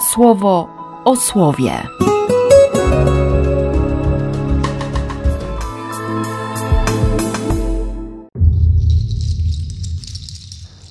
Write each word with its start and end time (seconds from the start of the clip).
słowo 0.00 0.68
o 1.04 1.16
słowie. 1.16 1.82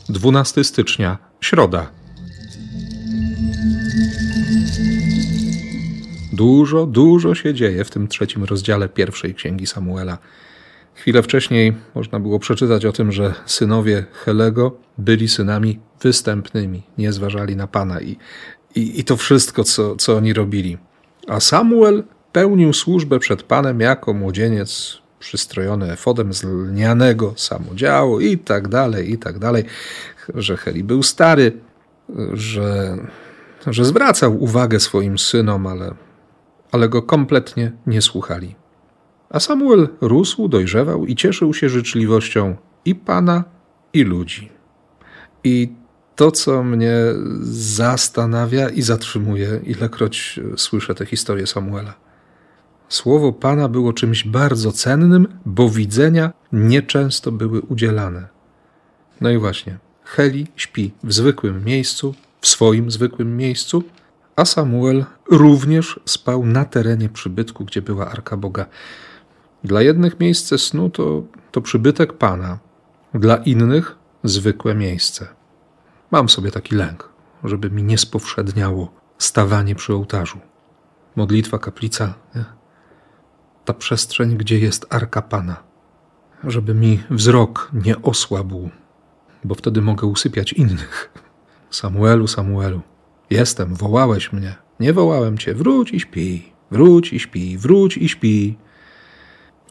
12 0.09 0.63
stycznia, 0.63 1.17
środa. 1.41 1.91
Dużo, 6.33 6.85
dużo 6.85 7.35
się 7.35 7.53
dzieje 7.53 7.83
w 7.83 7.91
tym 7.91 8.07
trzecim 8.07 8.43
rozdziale 8.43 8.89
pierwszej 8.89 9.35
księgi 9.35 9.67
Samuela. 9.67 10.17
Chwilę 10.93 11.23
wcześniej 11.23 11.73
można 11.95 12.19
było 12.19 12.39
przeczytać 12.39 12.85
o 12.85 12.91
tym, 12.91 13.11
że 13.11 13.33
synowie 13.45 14.05
Helego 14.13 14.77
byli 14.97 15.27
synami 15.27 15.79
występnymi, 16.01 16.83
nie 16.97 17.13
zważali 17.13 17.55
na 17.55 17.67
Pana 17.67 18.01
i, 18.01 18.17
i, 18.75 18.99
i 18.99 19.03
to 19.03 19.17
wszystko, 19.17 19.63
co, 19.63 19.95
co 19.95 20.17
oni 20.17 20.33
robili. 20.33 20.77
A 21.27 21.39
Samuel 21.39 22.03
pełnił 22.31 22.73
służbę 22.73 23.19
przed 23.19 23.43
Panem 23.43 23.79
jako 23.79 24.13
młodzieniec 24.13 24.97
przystrojony 25.19 25.91
efodem 25.91 26.33
z 26.33 26.43
lnianego 26.43 27.33
samodziału 27.37 28.19
i 28.19 28.37
tak 28.37 28.67
dalej, 28.67 29.11
i 29.11 29.17
tak 29.17 29.39
dalej, 29.39 29.63
że 30.35 30.57
Heli 30.57 30.83
był 30.83 31.03
stary, 31.03 31.51
że, 32.33 32.97
że 33.67 33.85
zwracał 33.85 34.43
uwagę 34.43 34.79
swoim 34.79 35.17
synom, 35.17 35.67
ale, 35.67 35.93
ale 36.71 36.89
go 36.89 37.01
kompletnie 37.01 37.71
nie 37.87 38.01
słuchali. 38.01 38.55
A 39.29 39.39
Samuel 39.39 39.89
rósł, 40.01 40.47
dojrzewał 40.47 41.05
i 41.05 41.15
cieszył 41.15 41.53
się 41.53 41.69
życzliwością 41.69 42.55
i 42.85 42.95
Pana, 42.95 43.43
i 43.93 44.03
ludzi. 44.03 44.49
I 45.43 45.73
to, 46.17 46.31
co 46.31 46.63
mnie 46.63 46.93
zastanawia 47.51 48.69
i 48.69 48.81
zatrzymuje, 48.81 49.59
ilekroć 49.63 50.39
słyszę 50.57 50.95
tę 50.95 51.05
historię 51.05 51.47
Samuela. 51.47 51.93
Słowo 52.89 53.33
Pana 53.33 53.69
było 53.69 53.93
czymś 53.93 54.23
bardzo 54.23 54.71
cennym, 54.71 55.27
bo 55.45 55.69
widzenia 55.69 56.33
nieczęsto 56.51 57.31
były 57.31 57.61
udzielane. 57.61 58.27
No 59.21 59.29
i 59.29 59.37
właśnie, 59.37 59.77
Heli 60.03 60.47
śpi 60.55 60.91
w 61.03 61.13
zwykłym 61.13 61.65
miejscu, 61.65 62.15
w 62.41 62.47
swoim 62.47 62.91
zwykłym 62.91 63.37
miejscu, 63.37 63.83
a 64.35 64.45
Samuel 64.45 65.05
również 65.31 65.99
spał 66.05 66.45
na 66.45 66.65
terenie 66.65 67.09
przybytku, 67.09 67.65
gdzie 67.65 67.81
była 67.81 68.07
Arka 68.11 68.37
Boga. 68.37 68.65
Dla 69.63 69.81
jednych 69.81 70.19
miejsce 70.19 70.57
snu 70.57 70.89
to, 70.89 71.23
to 71.51 71.61
przybytek 71.61 72.13
Pana, 72.13 72.59
dla 73.13 73.35
innych 73.35 73.95
zwykłe 74.23 74.75
miejsce. 74.75 75.36
Mam 76.11 76.29
sobie 76.29 76.51
taki 76.51 76.75
lęk, 76.75 77.09
żeby 77.43 77.69
mi 77.69 77.83
nie 77.83 77.97
spowszedniało 77.97 78.91
stawanie 79.17 79.75
przy 79.75 79.93
ołtarzu. 79.93 80.39
Modlitwa, 81.15 81.59
kaplica, 81.59 82.13
nie? 82.35 82.45
ta 83.65 83.73
przestrzeń, 83.73 84.37
gdzie 84.37 84.59
jest 84.59 84.85
Arka 84.89 85.21
Pana, 85.21 85.63
żeby 86.43 86.73
mi 86.73 87.03
wzrok 87.09 87.69
nie 87.73 88.01
osłabł, 88.01 88.69
bo 89.43 89.55
wtedy 89.55 89.81
mogę 89.81 90.07
usypiać 90.07 90.53
innych. 90.53 91.13
Samuelu, 91.69 92.27
Samuelu, 92.27 92.81
jestem, 93.29 93.75
wołałeś 93.75 94.33
mnie. 94.33 94.55
Nie 94.79 94.93
wołałem 94.93 95.37
cię, 95.37 95.53
wróć 95.53 95.91
i 95.91 95.99
śpi, 95.99 96.53
wróć 96.71 97.13
i 97.13 97.19
śpi, 97.19 97.57
wróć 97.57 97.97
i 97.97 98.09
śpi. 98.09 98.57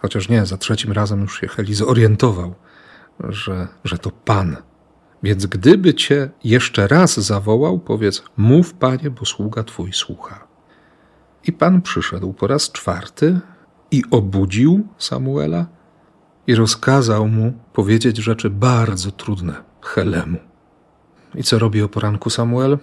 Chociaż 0.03 0.29
nie, 0.29 0.47
za 0.47 0.57
trzecim 0.57 0.93
razem 0.93 1.21
już 1.21 1.41
się 1.41 1.49
Heli 1.49 1.75
zorientował, 1.75 2.55
że, 3.21 3.69
że 3.85 3.99
to 3.99 4.11
Pan. 4.11 4.57
Więc 5.23 5.47
gdyby 5.47 5.95
cię 5.95 6.31
jeszcze 6.45 6.89
raz 6.89 7.17
zawołał, 7.17 7.79
powiedz: 7.79 8.23
Mów, 8.37 8.75
panie, 8.75 9.11
bo 9.11 9.25
sługa 9.25 9.65
twój 9.65 9.93
słucha. 9.93 10.47
I 11.45 11.53
Pan 11.53 11.83
przyszedł 11.83 12.33
po 12.33 12.47
raz 12.47 12.73
czwarty 12.73 13.41
i 13.91 14.03
obudził 14.11 14.89
Samuela 14.99 15.67
i 16.47 16.55
rozkazał 16.55 17.29
mu 17.29 17.53
powiedzieć 17.73 18.17
rzeczy 18.17 18.51
bardzo 18.51 19.11
trudne 19.11 19.55
Helemu. 19.83 20.39
I 21.35 21.43
co 21.43 21.59
robi 21.59 21.83
o 21.83 21.89
poranku 21.89 22.31
Samuel? 22.31 22.79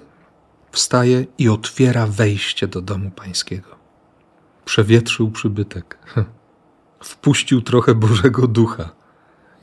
Wstaje 0.71 1.25
i 1.37 1.49
otwiera 1.49 2.07
wejście 2.07 2.67
do 2.67 2.81
domu 2.81 3.11
pańskiego. 3.11 3.69
Przewietrzył 4.65 5.31
przybytek. 5.31 5.97
Wpuścił 7.03 7.61
trochę 7.61 7.95
Bożego 7.95 8.47
Ducha. 8.47 8.89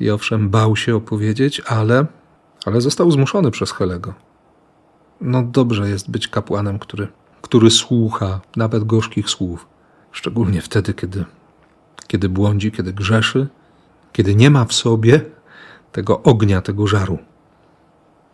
I 0.01 0.11
owszem, 0.11 0.51
bał 0.51 0.77
się 0.77 0.97
opowiedzieć, 0.97 1.61
ale, 1.61 2.07
ale 2.67 2.81
został 2.81 3.11
zmuszony 3.11 3.51
przez 3.51 3.73
Helego. 3.73 4.15
No 5.21 5.43
dobrze 5.43 5.89
jest 5.91 6.11
być 6.11 6.29
kapłanem, 6.29 6.79
który, 6.79 7.09
który 7.43 7.71
słucha 7.71 8.41
nawet 8.57 8.85
gorzkich 8.85 9.31
słów. 9.31 9.67
Szczególnie 10.13 10.61
wtedy, 10.61 10.95
kiedy, 10.95 11.25
kiedy 12.07 12.29
błądzi, 12.29 12.73
kiedy 12.73 12.93
grzeszy, 12.93 13.49
kiedy 14.13 14.35
nie 14.35 14.51
ma 14.51 14.65
w 14.65 14.73
sobie 14.73 15.25
tego 15.93 16.23
ognia, 16.23 16.61
tego 16.61 16.87
żaru. 16.87 17.19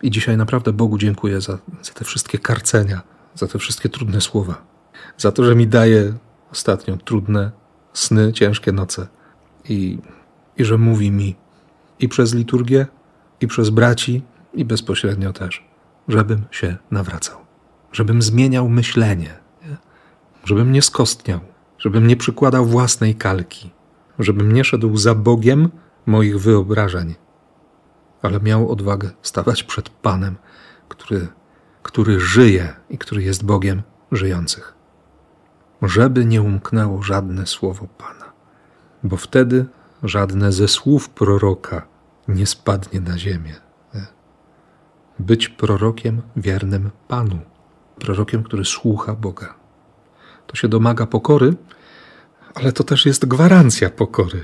I 0.01 0.11
dzisiaj 0.11 0.37
naprawdę 0.37 0.73
Bogu 0.73 0.97
dziękuję 0.97 1.41
za, 1.41 1.57
za 1.81 1.93
te 1.93 2.05
wszystkie 2.05 2.37
karcenia, 2.37 3.01
za 3.35 3.47
te 3.47 3.59
wszystkie 3.59 3.89
trudne 3.89 4.21
słowa, 4.21 4.61
za 5.17 5.31
to, 5.31 5.43
że 5.43 5.55
mi 5.55 5.67
daje 5.67 6.13
ostatnio 6.51 6.97
trudne 6.97 7.51
sny, 7.93 8.33
ciężkie 8.33 8.71
noce 8.71 9.07
i, 9.69 9.97
i 10.57 10.65
że 10.65 10.77
mówi 10.77 11.11
mi 11.11 11.35
i 11.99 12.09
przez 12.09 12.33
liturgię, 12.33 12.87
i 13.41 13.47
przez 13.47 13.69
braci, 13.69 14.21
i 14.53 14.65
bezpośrednio 14.65 15.33
też, 15.33 15.65
żebym 16.07 16.45
się 16.51 16.77
nawracał, 16.91 17.37
żebym 17.91 18.21
zmieniał 18.21 18.69
myślenie, 18.69 19.33
nie? 19.69 19.77
żebym 20.43 20.71
nie 20.71 20.81
skostniał, 20.81 21.39
żebym 21.77 22.07
nie 22.07 22.15
przykładał 22.15 22.65
własnej 22.65 23.15
kalki, 23.15 23.71
żebym 24.19 24.51
nie 24.51 24.63
szedł 24.63 24.97
za 24.97 25.15
Bogiem 25.15 25.69
moich 26.05 26.39
wyobrażeń, 26.39 27.15
ale 28.21 28.39
miał 28.39 28.71
odwagę 28.71 29.11
stawać 29.21 29.63
przed 29.63 29.89
Panem, 29.89 30.35
który, 30.89 31.27
który 31.83 32.19
żyje 32.19 32.73
i 32.89 32.97
który 32.97 33.23
jest 33.23 33.45
Bogiem 33.45 33.81
żyjących. 34.11 34.73
Żeby 35.81 36.25
nie 36.25 36.41
umknęło 36.41 37.03
żadne 37.03 37.47
słowo 37.47 37.87
Pana, 37.97 38.31
bo 39.03 39.17
wtedy 39.17 39.65
żadne 40.03 40.51
ze 40.51 40.67
słów 40.67 41.09
proroka 41.09 41.87
nie 42.27 42.45
spadnie 42.45 43.01
na 43.01 43.17
ziemię. 43.17 43.53
Być 45.19 45.49
prorokiem 45.49 46.21
wiernym 46.35 46.89
Panu, 47.07 47.39
prorokiem, 47.99 48.43
który 48.43 48.65
słucha 48.65 49.13
Boga. 49.15 49.55
To 50.47 50.55
się 50.55 50.67
domaga 50.67 51.05
pokory, 51.05 51.53
ale 52.55 52.71
to 52.71 52.83
też 52.83 53.05
jest 53.05 53.25
gwarancja 53.25 53.89
pokory. 53.89 54.43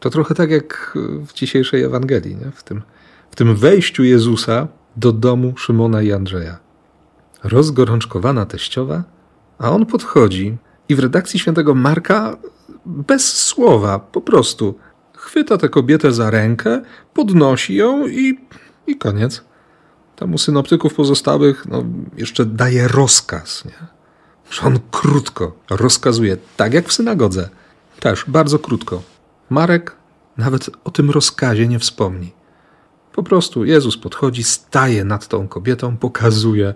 To 0.00 0.10
trochę 0.10 0.34
tak 0.34 0.50
jak 0.50 0.98
w 1.26 1.32
dzisiejszej 1.32 1.82
Ewangelii, 1.82 2.36
nie? 2.36 2.50
W, 2.50 2.62
tym, 2.62 2.82
w 3.30 3.36
tym 3.36 3.56
wejściu 3.56 4.04
Jezusa 4.04 4.68
do 4.96 5.12
domu 5.12 5.56
Szymona 5.56 6.02
i 6.02 6.12
Andrzeja. 6.12 6.58
Rozgorączkowana 7.42 8.46
teściowa, 8.46 9.04
a 9.58 9.70
on 9.70 9.86
podchodzi 9.86 10.58
i 10.88 10.94
w 10.94 10.98
redakcji 10.98 11.40
świętego 11.40 11.74
Marka 11.74 12.36
bez 12.86 13.32
słowa, 13.32 13.98
po 13.98 14.20
prostu 14.20 14.78
chwyta 15.20 15.58
tę 15.58 15.68
kobietę 15.68 16.12
za 16.12 16.30
rękę, 16.30 16.82
podnosi 17.14 17.74
ją 17.74 18.06
i, 18.08 18.38
i 18.86 18.96
koniec. 18.96 19.44
Temu 20.16 20.38
synoptyków 20.38 20.94
pozostałych 20.94 21.66
no, 21.68 21.84
jeszcze 22.16 22.46
daje 22.46 22.88
rozkaz, 22.88 23.64
nie? 23.64 23.86
że 24.50 24.62
on 24.62 24.78
krótko 24.90 25.56
rozkazuje, 25.70 26.36
tak 26.56 26.74
jak 26.74 26.88
w 26.88 26.92
synagodze. 26.92 27.48
Też 28.00 28.24
bardzo 28.28 28.58
krótko. 28.58 29.02
Marek 29.50 29.96
nawet 30.36 30.70
o 30.84 30.90
tym 30.90 31.10
rozkazie 31.10 31.68
nie 31.68 31.78
wspomni. 31.78 32.32
Po 33.12 33.22
prostu 33.22 33.64
Jezus 33.64 33.96
podchodzi, 33.96 34.44
staje 34.44 35.04
nad 35.04 35.28
tą 35.28 35.48
kobietą, 35.48 35.96
pokazuje, 35.96 36.74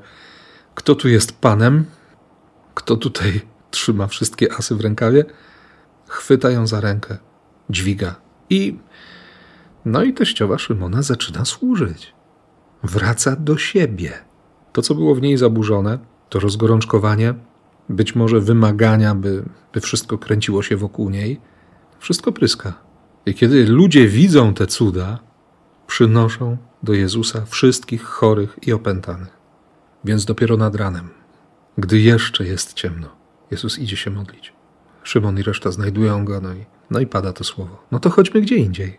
kto 0.74 0.94
tu 0.94 1.08
jest 1.08 1.32
Panem, 1.32 1.84
kto 2.74 2.96
tutaj 2.96 3.40
trzyma 3.70 4.06
wszystkie 4.06 4.52
asy 4.52 4.74
w 4.74 4.80
rękawie, 4.80 5.24
chwyta 6.08 6.50
ją 6.50 6.66
za 6.66 6.80
rękę, 6.80 7.16
dźwiga 7.70 8.23
i 8.50 8.78
no 9.84 10.02
i 10.02 10.12
teściowa 10.12 10.58
Szymona 10.58 11.02
zaczyna 11.02 11.44
służyć. 11.44 12.12
Wraca 12.82 13.36
do 13.36 13.58
siebie. 13.58 14.12
To, 14.72 14.82
co 14.82 14.94
było 14.94 15.14
w 15.14 15.22
niej 15.22 15.36
zaburzone, 15.36 15.98
to 16.28 16.40
rozgorączkowanie, 16.40 17.34
być 17.88 18.14
może 18.14 18.40
wymagania, 18.40 19.14
by, 19.14 19.44
by 19.72 19.80
wszystko 19.80 20.18
kręciło 20.18 20.62
się 20.62 20.76
wokół 20.76 21.10
niej, 21.10 21.40
wszystko 21.98 22.32
pryska. 22.32 22.74
I 23.26 23.34
kiedy 23.34 23.66
ludzie 23.66 24.08
widzą 24.08 24.54
te 24.54 24.66
cuda, 24.66 25.18
przynoszą 25.86 26.56
do 26.82 26.92
Jezusa 26.92 27.44
wszystkich 27.46 28.02
chorych 28.02 28.58
i 28.66 28.72
opętanych. 28.72 29.38
Więc 30.04 30.24
dopiero 30.24 30.56
nad 30.56 30.74
ranem, 30.74 31.08
gdy 31.78 32.00
jeszcze 32.00 32.44
jest 32.44 32.74
ciemno, 32.74 33.08
Jezus 33.50 33.78
idzie 33.78 33.96
się 33.96 34.10
modlić. 34.10 34.52
Szymon 35.02 35.38
i 35.38 35.42
reszta 35.42 35.70
znajdują 35.70 36.24
go, 36.24 36.40
no 36.40 36.54
i, 36.54 36.64
no 36.90 37.00
i 37.00 37.06
pada 37.06 37.32
to 37.32 37.44
słowo. 37.44 37.82
No 37.92 38.00
to 38.00 38.10
chodźmy 38.10 38.40
gdzie 38.40 38.56
indziej. 38.56 38.98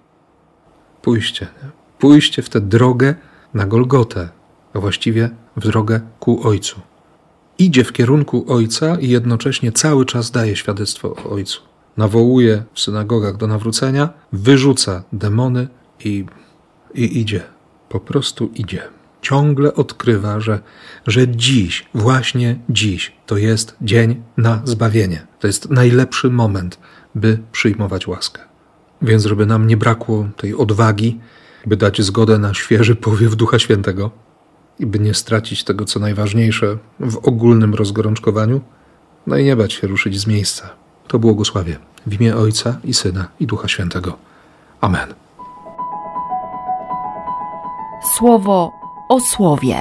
Pójście, 1.02 1.48
nie? 1.64 1.70
pójście 2.00 2.42
w 2.42 2.50
tę 2.50 2.62
drogę 2.62 3.16
na 3.54 3.66
Golgotę, 3.66 4.30
a 4.74 4.80
właściwie 4.80 5.30
w 5.58 5.68
drogę 5.68 6.02
ku 6.20 6.48
Ojcu. 6.48 6.82
idzie 7.58 7.84
w 7.84 7.94
kierunku 7.94 8.46
Ojca 8.48 8.96
i 9.00 9.10
jednocześnie 9.10 9.72
cały 9.72 10.06
czas 10.06 10.32
daje 10.32 10.56
świadectwo 10.56 11.16
o 11.16 11.30
Ojcu. 11.30 11.62
Nawołuje 11.98 12.64
w 12.74 12.80
synagogach 12.80 13.38
do 13.38 13.48
nawrócenia, 13.48 14.10
wyrzuca 14.34 15.04
demony 15.14 15.68
i, 16.06 16.26
i 16.94 17.20
idzie. 17.20 17.44
Po 17.90 18.00
prostu 18.00 18.50
idzie. 18.56 18.95
Ciągle 19.26 19.74
odkrywa, 19.74 20.40
że, 20.40 20.60
że 21.08 21.28
dziś, 21.28 21.86
właśnie 21.94 22.60
dziś, 22.70 23.12
to 23.26 23.38
jest 23.38 23.76
dzień 23.82 24.24
na 24.38 24.62
zbawienie. 24.64 25.28
To 25.40 25.48
jest 25.48 25.70
najlepszy 25.70 26.30
moment, 26.30 26.80
by 27.16 27.40
przyjmować 27.52 28.08
łaskę. 28.08 28.42
Więc, 29.02 29.26
żeby 29.26 29.46
nam 29.46 29.68
nie 29.68 29.78
brakło 29.78 30.28
tej 30.38 30.56
odwagi, 30.56 31.20
by 31.66 31.78
dać 31.78 32.02
zgodę 32.02 32.38
na 32.38 32.54
świeży 32.54 32.96
powiew 32.96 33.36
Ducha 33.36 33.60
Świętego 33.60 34.12
i 34.80 34.86
by 34.86 35.00
nie 35.00 35.14
stracić 35.14 35.64
tego, 35.64 35.86
co 35.86 36.00
najważniejsze 36.00 36.78
w 37.00 37.18
ogólnym 37.18 37.74
rozgorączkowaniu, 37.74 38.62
no 39.28 39.38
i 39.38 39.44
nie 39.44 39.56
bać 39.56 39.74
się 39.74 39.88
ruszyć 39.88 40.20
z 40.20 40.28
miejsca. 40.28 40.70
To 41.08 41.20
błogosławie 41.20 41.78
w 42.08 42.22
imię 42.22 42.36
Ojca 42.36 42.80
i 42.84 42.94
Syna 42.94 43.28
i 43.40 43.48
Ducha 43.48 43.68
Świętego. 43.68 44.18
Amen. 44.82 45.14
Słowo 48.18 48.85
o 49.10 49.20
słowie. 49.20 49.78